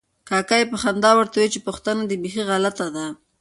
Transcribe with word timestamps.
کاکا 0.29 0.55
یې 0.59 0.65
په 0.71 0.77
خندا 0.83 1.11
ورته 1.15 1.35
وویل 1.37 1.53
چې 1.53 1.65
پوښتنه 1.67 2.01
دې 2.09 2.15
بیخي 2.23 2.43
غلطه 2.49 2.87
ده. 2.95 3.05